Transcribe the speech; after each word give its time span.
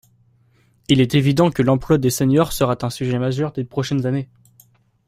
Il 0.87 0.99
est 0.99 1.13
évident 1.13 1.51
que 1.51 1.61
l’emploi 1.61 1.99
des 1.99 2.09
seniors 2.09 2.53
sera 2.53 2.75
un 2.81 2.89
sujet 2.89 3.19
majeur 3.19 3.51
des 3.51 3.63
prochaines 3.63 4.07
années. 4.07 4.29